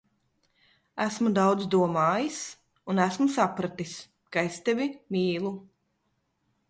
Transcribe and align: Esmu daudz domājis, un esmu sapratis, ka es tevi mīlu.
Esmu 1.03 1.31
daudz 1.39 1.67
domājis, 1.75 2.39
un 2.93 3.03
esmu 3.05 3.29
sapratis, 3.37 3.95
ka 4.37 4.47
es 4.51 4.59
tevi 4.71 4.89
mīlu. 5.17 5.53